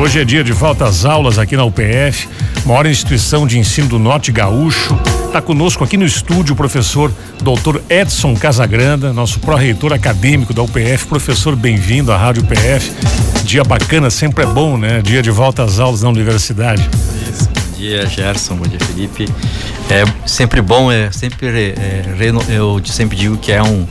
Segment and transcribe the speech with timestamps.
[0.00, 2.26] Hoje é dia de volta às aulas aqui na UPF,
[2.64, 4.98] maior instituição de ensino do Norte Gaúcho.
[5.26, 7.82] Está conosco aqui no estúdio o professor Dr.
[7.86, 11.06] Edson Casagranda, nosso pró-reitor acadêmico da UPF.
[11.06, 12.90] Professor, bem-vindo à Rádio UPF.
[13.44, 15.02] Dia bacana, sempre é bom, né?
[15.02, 16.80] Dia de volta às aulas na universidade.
[17.30, 17.50] Isso.
[17.50, 18.54] Bom dia, Gerson.
[18.54, 19.28] Bom dia, Felipe.
[19.90, 22.04] É sempre bom, é sempre é,
[22.48, 23.86] eu sempre digo que é um,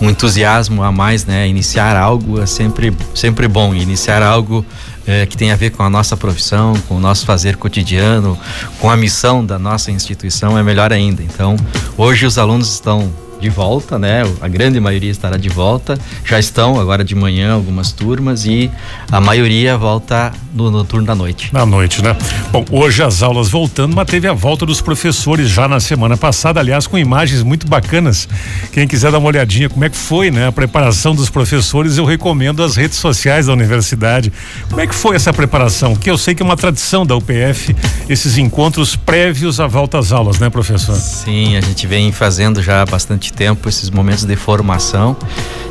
[0.00, 1.46] um entusiasmo a mais, né?
[1.46, 3.74] Iniciar algo é sempre sempre bom.
[3.74, 4.64] Iniciar algo
[5.06, 8.38] é, que tem a ver com a nossa profissão, com o nosso fazer cotidiano,
[8.78, 11.22] com a missão da nossa instituição é melhor ainda.
[11.22, 11.56] Então,
[11.96, 14.22] hoje os alunos estão de volta, né?
[14.40, 15.98] A grande maioria estará de volta.
[16.24, 18.70] Já estão agora de manhã algumas turmas e
[19.10, 21.50] a maioria volta no, no turno da noite.
[21.52, 22.16] Na noite, né?
[22.52, 26.60] Bom, hoje as aulas voltando, mas teve a volta dos professores já na semana passada,
[26.60, 28.28] aliás, com imagens muito bacanas.
[28.72, 30.48] Quem quiser dar uma olhadinha como é que foi, né?
[30.48, 34.32] A preparação dos professores, eu recomendo as redes sociais da universidade.
[34.68, 35.96] Como é que foi essa preparação?
[35.96, 37.74] Que eu sei que é uma tradição da UPF,
[38.08, 40.94] esses encontros prévios à volta às aulas, né, professor?
[40.96, 45.16] Sim, a gente vem fazendo já há bastante tempo esses momentos de formação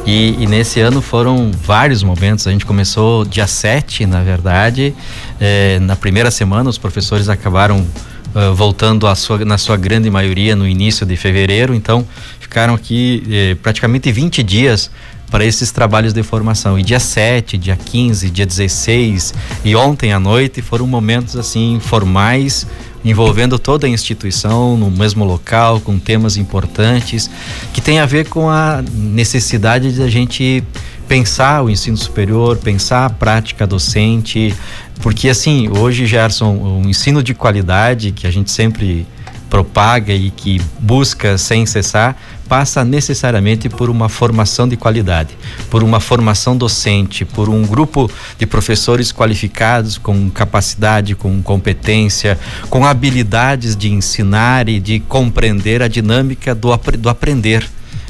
[0.06, 2.48] e, e, nesse ano foram vários momentos.
[2.48, 4.96] A gente começou dia 7, na verdade.
[5.40, 7.86] Eh, na primeira semana, os professores acabaram
[8.34, 11.76] uh, voltando sua, na sua grande maioria no início de fevereiro.
[11.76, 12.08] Então,
[12.40, 14.90] ficaram aqui eh, praticamente 20 dias
[15.30, 16.78] para esses trabalhos de formação.
[16.78, 22.66] E dia 7, dia 15, dia 16 e ontem à noite foram momentos assim formais
[23.04, 27.30] envolvendo toda a instituição no mesmo local, com temas importantes,
[27.74, 30.64] que tem a ver com a necessidade de a gente
[31.08, 34.54] pensar o ensino superior, pensar a prática docente,
[35.02, 39.08] porque assim, hoje, Gerson, o ensino de qualidade que a gente sempre
[39.50, 42.16] propaga e que busca sem cessar
[42.48, 45.38] passa necessariamente por uma formação de qualidade,
[45.70, 52.84] por uma formação docente, por um grupo de professores qualificados com capacidade, com competência, com
[52.84, 57.70] habilidades de ensinar e de compreender a dinâmica do, do aprender.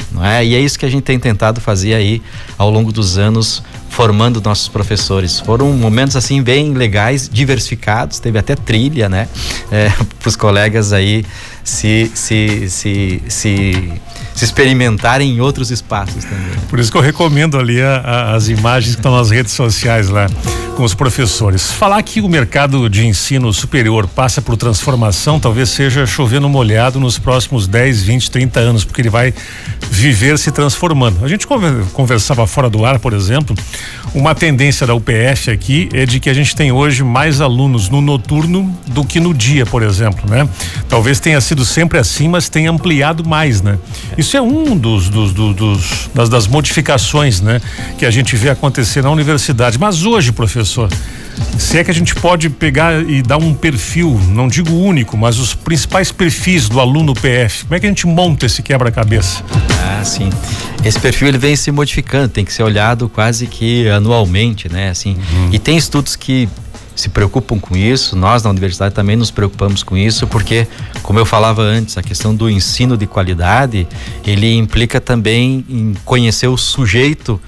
[0.10, 0.46] Não é?
[0.46, 2.22] E é isso que a gente tem tentado fazer aí
[2.58, 5.40] ao longo dos anos formando nossos professores.
[5.40, 9.28] Foram momentos assim bem legais, diversificados, teve até trilha, né?
[9.72, 9.90] É,
[10.20, 11.24] Para os colegas aí
[11.64, 13.94] se, se, se, se
[14.40, 16.58] se experimentarem em outros espaços também.
[16.70, 20.08] Por isso que eu recomendo ali a, a, as imagens que estão nas redes sociais
[20.08, 20.28] lá
[20.78, 21.74] com os professores.
[21.74, 27.20] Falar que o mercado de ensino superior passa por transformação talvez seja chovendo molhado nos
[27.20, 29.34] próximos 10, 20, 30 anos, porque ele vai
[29.92, 31.26] viver se transformando.
[31.26, 31.46] A gente
[31.92, 33.54] conversava fora do ar, por exemplo,
[34.14, 38.02] uma tendência da UPF aqui é de que a gente tem hoje mais alunos no
[38.02, 40.48] noturno do que no dia, por exemplo, né?
[40.88, 43.78] Talvez tenha sido sempre assim, mas tenha ampliado mais, né?
[44.18, 47.62] Isso é um dos, dos, dos, dos das, das, modificações, né,
[47.98, 49.78] que a gente vê acontecer na universidade.
[49.80, 50.90] Mas hoje, professor,
[51.58, 55.40] se é que a gente pode pegar e dar um perfil, não digo único, mas
[55.40, 59.44] os principais perfis do aluno PF, como é que a gente monta esse quebra-cabeça?
[59.84, 60.30] Ah, sim.
[60.84, 64.90] Esse perfil ele vem se modificando, tem que ser olhado quase que anualmente, né?
[64.90, 65.50] Assim, uhum.
[65.52, 66.48] e tem estudos que
[66.96, 70.68] se preocupam com isso, nós na universidade também nos preocupamos com isso, porque,
[71.02, 73.88] como eu falava antes, a questão do ensino de qualidade,
[74.26, 77.40] ele implica também em conhecer o sujeito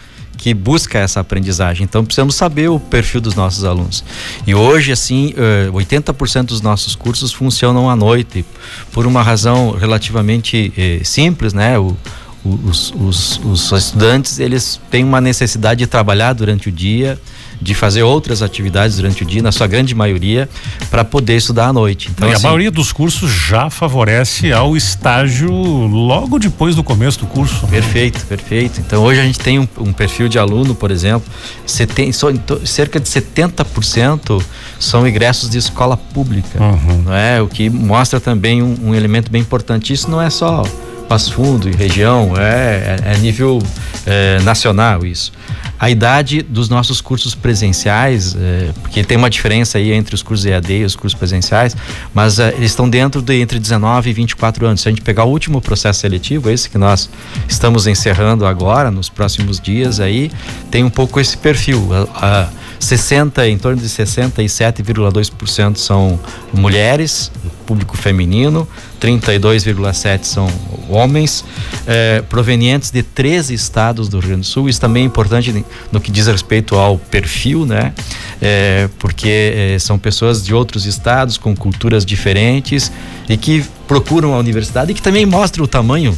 [0.41, 1.83] que busca essa aprendizagem.
[1.83, 4.03] Então precisamos saber o perfil dos nossos alunos.
[4.47, 5.35] E hoje, assim,
[5.71, 8.43] 80% eh, dos nossos cursos funcionam à noite,
[8.91, 11.77] por uma razão relativamente eh, simples, né?
[11.77, 11.95] O,
[12.43, 17.19] os, os, os estudantes eles têm uma necessidade de trabalhar durante o dia
[17.61, 20.49] de fazer outras atividades durante o dia, na sua grande maioria,
[20.89, 22.09] para poder estudar à noite.
[22.11, 27.19] Então, e assim, a maioria dos cursos já favorece ao estágio logo depois do começo
[27.19, 27.67] do curso.
[27.67, 28.79] Perfeito, perfeito.
[28.79, 31.31] Então hoje a gente tem um, um perfil de aluno, por exemplo,
[31.65, 32.27] seten, so,
[32.65, 34.43] cerca de 70%
[34.79, 37.03] são ingressos de escola pública, uhum.
[37.03, 37.41] não é?
[37.41, 39.93] O que mostra também um, um elemento bem importante.
[39.93, 40.63] Isso não é só
[41.11, 43.61] Passo Fundo e região, é, é, é nível
[44.05, 45.33] é, nacional isso
[45.81, 50.45] a idade dos nossos cursos presenciais, é, porque tem uma diferença aí entre os cursos
[50.45, 51.75] EAD e os cursos presenciais,
[52.13, 54.81] mas é, eles estão dentro de entre 19 e 24 anos.
[54.81, 57.09] Se a gente pegar o último processo seletivo, esse que nós
[57.47, 60.31] estamos encerrando agora, nos próximos dias aí,
[60.69, 61.89] tem um pouco esse perfil.
[62.13, 62.49] A, a
[62.81, 66.19] 60, em torno de 67,2% são
[66.51, 67.31] mulheres,
[67.65, 68.67] público feminino,
[68.99, 70.47] 32,7% são
[70.89, 71.45] homens,
[71.85, 74.67] eh, provenientes de 13 estados do Rio Grande do Sul.
[74.67, 77.93] Isso também é importante no que diz respeito ao perfil, né?
[78.41, 79.29] Eh, porque
[79.73, 82.91] eh, são pessoas de outros estados, com culturas diferentes
[83.29, 86.17] e que procuram a universidade e que também mostra o tamanho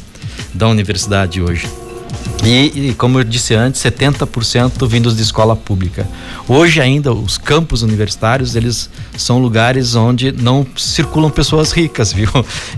[0.54, 1.82] da universidade hoje.
[2.45, 6.05] E, e, como eu disse antes, 70% vindos de escola pública.
[6.47, 12.29] Hoje ainda os campos universitários eles são lugares onde não circulam pessoas ricas, viu?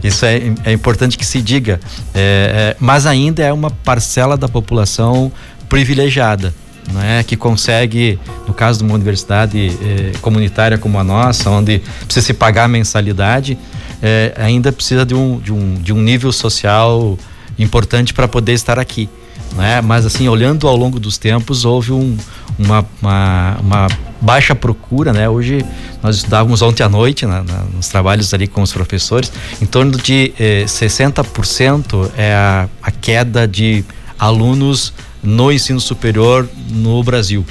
[0.04, 1.80] Isso é, é importante que se diga.
[2.14, 5.32] É, é, mas ainda é uma parcela da população
[5.68, 6.54] privilegiada.
[6.94, 11.82] Não é, que consegue, no caso de uma universidade eh, comunitária como a nossa, onde
[12.06, 13.58] precisa se pagar mensalidade,
[14.04, 17.18] eh, ainda precisa de um, de, um, de um nível social
[17.58, 19.10] importante para poder estar aqui
[19.56, 19.82] né?
[19.82, 22.18] Mas assim, olhando ao longo dos tempos, houve um,
[22.60, 23.88] uma, uma, uma,
[24.22, 25.30] baixa procura, né?
[25.30, 25.66] Hoje
[26.02, 27.26] nós estudávamos ontem à noite
[27.74, 29.32] nos trabalhos ali com os professores,
[29.62, 33.84] em torno de eh, 60% é a, a queda de
[34.18, 37.46] alunos no ensino superior no Brasil.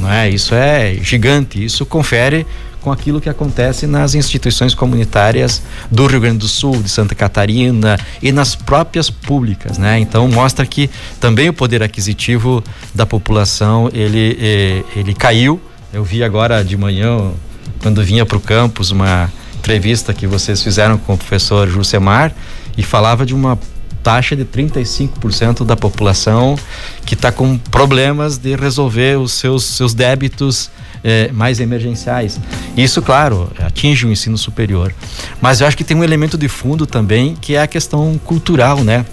[0.00, 0.30] Não é?
[0.30, 2.46] Isso é gigante, isso confere
[2.80, 7.98] com aquilo que acontece nas instituições comunitárias do Rio Grande do Sul, de Santa Catarina
[8.22, 9.98] e nas próprias públicas, né?
[9.98, 10.88] Então mostra que
[11.20, 12.62] também o poder aquisitivo
[12.94, 15.60] da população ele eh, ele caiu.
[15.92, 17.32] Eu vi agora de manhã
[17.82, 22.32] quando vinha para o campus uma entrevista que vocês fizeram com o professor Jusemar
[22.76, 23.58] e falava de uma
[24.02, 26.58] taxa de 35% da população
[27.04, 30.70] que está com problemas de resolver os seus, seus débitos
[31.02, 32.40] é, mais emergenciais.
[32.76, 34.94] Isso, claro, atinge o ensino superior.
[35.40, 38.82] Mas eu acho que tem um elemento de fundo também que é a questão cultural,
[38.84, 39.04] né?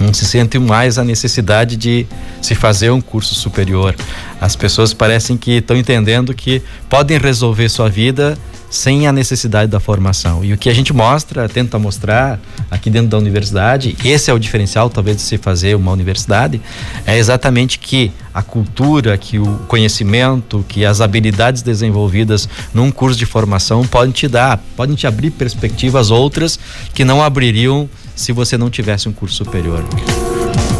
[0.00, 2.06] Não se sente mais a necessidade de
[2.40, 3.94] se fazer um curso superior.
[4.40, 8.36] As pessoas parecem que estão entendendo que podem resolver sua vida
[8.72, 10.42] sem a necessidade da formação.
[10.42, 12.40] E o que a gente mostra, tenta mostrar
[12.70, 16.60] aqui dentro da universidade, esse é o diferencial talvez de se fazer uma universidade,
[17.06, 23.26] é exatamente que a cultura, que o conhecimento, que as habilidades desenvolvidas num curso de
[23.26, 26.58] formação podem te dar, podem te abrir perspectivas outras
[26.94, 29.84] que não abririam se você não tivesse um curso superior.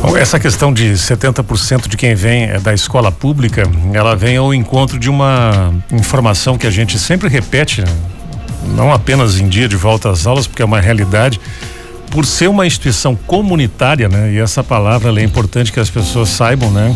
[0.03, 3.63] Bom, essa questão de 70% de quem vem é da escola pública,
[3.93, 7.85] ela vem ao encontro de uma informação que a gente sempre repete,
[8.75, 11.41] não apenas em dia de volta às aulas, porque é uma realidade,
[12.11, 14.33] por ser uma instituição comunitária, né?
[14.33, 16.95] E essa palavra é importante que as pessoas saibam, né?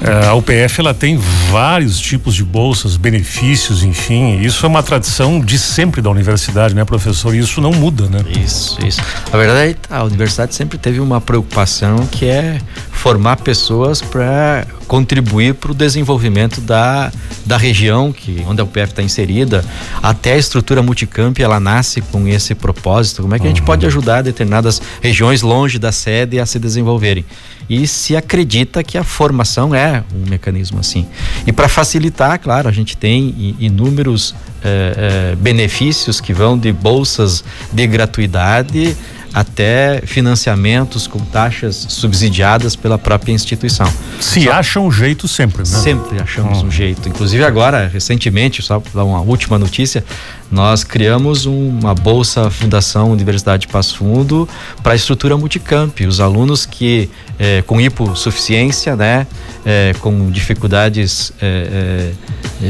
[0.00, 1.18] É, a UPF ela tem
[1.50, 4.40] vários tipos de bolsas, benefícios, enfim.
[4.40, 7.34] Isso é uma tradição de sempre da universidade, né, professor?
[7.34, 8.20] E isso não muda, né?
[8.44, 9.00] Isso, isso.
[9.32, 12.60] A verdade é que a universidade sempre teve uma preocupação que é
[12.98, 17.12] formar pessoas para contribuir para o desenvolvimento da,
[17.46, 19.64] da região que onde a UPF está inserida.
[20.02, 23.22] Até a estrutura multicamp ela nasce com esse propósito.
[23.22, 23.88] Como é que a gente pode uhum.
[23.88, 27.24] ajudar determinadas regiões longe da sede a se desenvolverem?
[27.70, 31.06] E se acredita que a formação é um mecanismo assim.
[31.46, 34.34] E para facilitar, claro, a gente tem inúmeros
[34.64, 38.96] eh, eh, benefícios que vão de bolsas de gratuidade
[39.32, 43.90] até financiamentos com taxas subsidiadas pela própria instituição.
[44.20, 45.64] Se só, acha um jeito sempre, né?
[45.64, 47.08] Sempre achamos um jeito.
[47.08, 50.04] Inclusive agora, recentemente, só para dar uma última notícia,
[50.50, 54.48] nós criamos uma bolsa Fundação Universidade de Passo Fundo
[54.82, 56.00] para a estrutura multicamp.
[56.00, 59.26] Os alunos que é, com hipossuficiência, né,
[59.64, 62.12] é, com dificuldades é,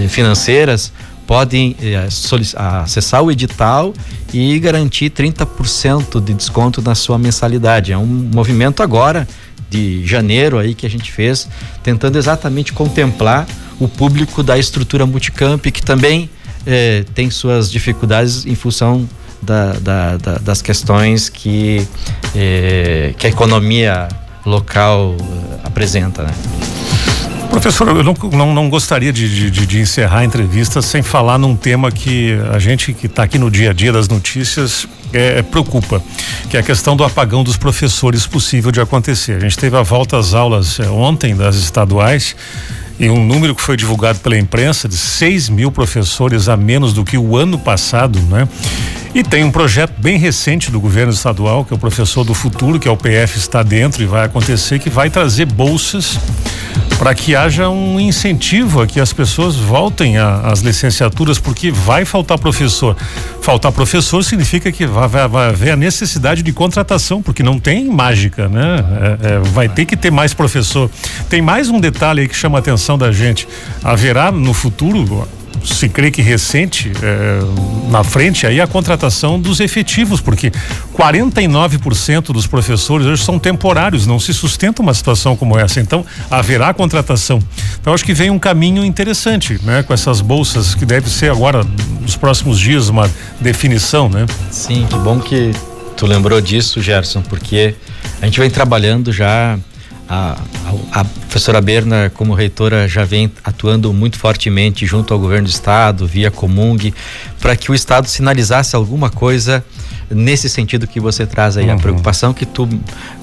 [0.09, 0.93] financeiras,
[1.29, 2.09] podem eh,
[2.57, 3.93] acessar o edital
[4.33, 7.93] e garantir 30% de desconto na sua mensalidade.
[7.93, 9.29] É um movimento agora
[9.69, 11.47] de janeiro aí que a gente fez,
[11.83, 13.47] tentando exatamente contemplar
[13.79, 16.31] o público da estrutura multicamp que também
[16.67, 19.07] eh, tem suas dificuldades em função
[19.43, 21.87] da, da, da, das questões que,
[22.35, 24.09] eh, que a economia
[24.47, 25.15] local
[25.63, 26.33] apresenta, né?
[27.51, 31.57] Professor, eu não, não, não gostaria de, de, de, encerrar a entrevista sem falar num
[31.57, 36.03] tema que a gente que está aqui no dia a dia das notícias é, preocupa,
[36.51, 39.37] que é a questão do apagão dos professores possível de acontecer.
[39.37, 42.37] A gente teve a volta às aulas é, ontem das estaduais
[42.99, 47.05] e um número que foi divulgado pela imprensa de 6 mil professores a menos do
[47.05, 48.49] que o ano passado, né?
[49.15, 52.79] E tem um projeto bem recente do governo estadual, que é o Professor do Futuro,
[52.79, 56.19] que é o PF está dentro e vai acontecer, que vai trazer bolsas
[56.99, 62.37] para que haja um incentivo a que as pessoas voltem às licenciaturas, porque vai faltar
[62.39, 62.97] professor.
[63.41, 67.89] Faltar professor significa que vai, vai, vai haver a necessidade de contratação, porque não tem
[67.89, 68.85] mágica, né?
[69.23, 70.91] É, é, vai ter que ter mais professor.
[71.31, 73.47] Tem mais um detalhe aí que chama a atenção da gente.
[73.83, 75.27] Haverá no futuro
[75.65, 80.51] se crê que recente é, na frente aí a contratação dos efetivos, porque
[80.97, 85.81] 49% dos professores hoje são temporários, não se sustenta uma situação como essa.
[85.81, 87.39] Então, haverá contratação.
[87.81, 89.83] Então, acho que vem um caminho interessante, né?
[89.83, 91.65] Com essas bolsas que deve ser agora,
[92.01, 93.11] nos próximos dias, uma
[93.41, 94.27] definição, né?
[94.51, 95.53] Sim, que bom que
[95.97, 97.75] tu lembrou disso, Gerson, porque
[98.21, 99.59] a gente vem trabalhando já
[100.09, 100.39] a,
[100.93, 106.07] a, professora Berna, como reitora, já vem atuando muito fortemente junto ao governo do estado,
[106.07, 106.93] via Comung,
[107.41, 109.63] para que o estado sinalizasse alguma coisa
[110.11, 111.75] nesse sentido que você traz aí, uhum.
[111.75, 112.69] a preocupação que tu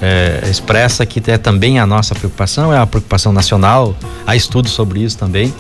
[0.02, 5.02] é, expressa, que é também a nossa preocupação, é a preocupação nacional, há estudos sobre
[5.02, 5.54] isso também.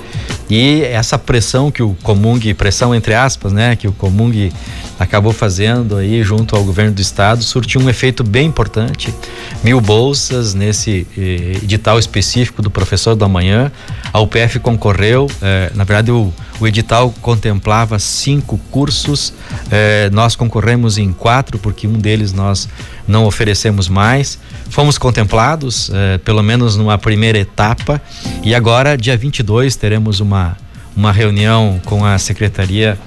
[0.49, 4.51] E essa pressão que o Comung, pressão entre aspas, né, que o Comung
[4.99, 9.13] acabou fazendo aí junto ao governo do estado, surtiu um efeito bem importante.
[9.63, 13.71] Mil bolsas nesse edital específico do professor da manhã.
[14.11, 19.33] A UPF concorreu, eh, na verdade o, o edital contemplava cinco cursos,
[19.71, 22.67] eh, nós concorremos em quatro, porque um deles nós
[23.07, 24.39] não oferecemos mais.
[24.69, 28.01] Fomos contemplados, eh, pelo menos numa primeira etapa,
[28.43, 30.57] e agora, dia 22, teremos uma,
[30.95, 32.97] uma reunião com a Secretaria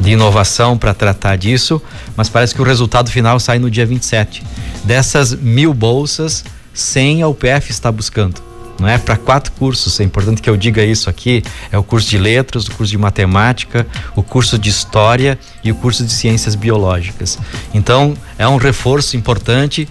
[0.00, 1.80] de Inovação para tratar disso,
[2.16, 4.42] mas parece que o resultado final sai no dia 27.
[4.84, 8.98] Dessas mil bolsas, 100 a UPF está buscando não é?
[8.98, 12.66] Para quatro cursos, é importante que eu diga isso aqui: é o curso de letras,
[12.66, 13.86] o curso de matemática,
[14.16, 17.38] o curso de história e o curso de ciências biológicas.
[17.72, 19.88] Então, é um reforço importante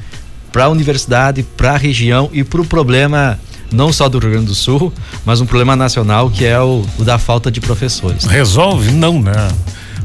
[0.52, 3.40] para a universidade, para a região e para o problema
[3.72, 4.92] não só do Rio Grande do Sul,
[5.26, 8.26] mas um problema nacional que é o, o da falta de professores.
[8.26, 8.92] Resolve?
[8.92, 9.48] Não, né?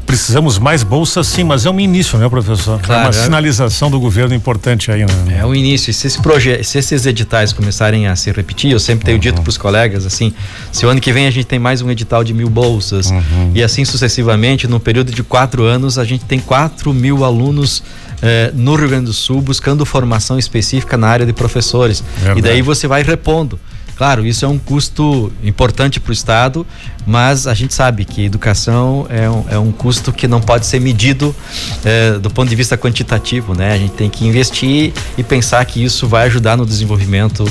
[0.07, 2.79] Precisamos mais bolsas, sim, mas é um início, né, professor?
[2.81, 3.23] Claro, é uma é...
[3.23, 5.39] sinalização do governo importante aí, né?
[5.39, 5.93] É o início.
[5.93, 6.17] Se, esse
[6.63, 9.21] se esses editais começarem a se repetir, eu sempre tenho uhum.
[9.21, 10.33] dito para os colegas assim:
[10.71, 13.51] se o ano que vem a gente tem mais um edital de mil bolsas uhum.
[13.53, 17.83] e assim sucessivamente, no período de quatro anos, a gente tem quatro mil alunos
[18.21, 22.03] eh, no Rio Grande do Sul buscando formação específica na área de professores.
[22.17, 22.39] Verdade.
[22.39, 23.59] E daí você vai repondo.
[23.97, 26.67] Claro, isso é um custo importante para o Estado,
[27.05, 30.79] mas a gente sabe que educação é um, é um custo que não pode ser
[30.79, 31.35] medido
[31.83, 33.73] é, do ponto de vista quantitativo, né?
[33.73, 37.43] A gente tem que investir e pensar que isso vai ajudar no desenvolvimento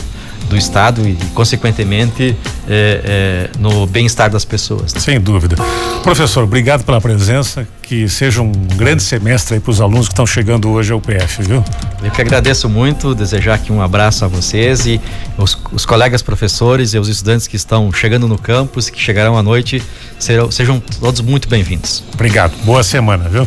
[0.49, 2.37] do Estado e, consequentemente,
[2.69, 4.93] é, é, no bem-estar das pessoas.
[4.93, 5.57] Sem dúvida.
[6.03, 7.67] Professor, obrigado pela presença.
[7.83, 11.65] Que seja um grande semestre para os alunos que estão chegando hoje ao PF, viu?
[12.03, 15.01] Eu que agradeço muito, desejar aqui um abraço a vocês e
[15.39, 19.43] os, os colegas professores e os estudantes que estão chegando no campus, que chegarão à
[19.43, 19.81] noite,
[20.19, 22.03] serão, sejam todos muito bem-vindos.
[22.13, 22.57] Obrigado.
[22.65, 23.47] Boa semana, viu?